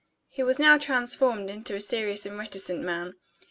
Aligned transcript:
He 0.29 0.41
was 0.41 0.57
now 0.57 0.79
transformed 0.79 1.47
into 1.51 1.75
a 1.75 1.79
serious 1.79 2.25
and 2.25 2.35
reticent 2.35 2.81
man. 2.81 3.13